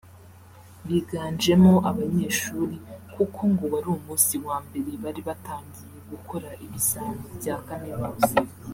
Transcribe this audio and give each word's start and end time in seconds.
biganjemo 0.87 1.73
abanyeshuri 1.89 2.75
kuko 3.15 3.39
ngo 3.51 3.63
wari 3.73 3.87
umunsi 3.97 4.35
wa 4.45 4.57
mbere 4.65 4.91
bari 5.03 5.21
batangiye 5.27 5.97
gukora 6.11 6.49
ibizami 6.65 7.25
bya 7.37 7.55
Kaminuza 7.67 8.33